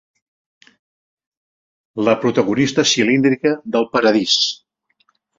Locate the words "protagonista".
2.23-2.85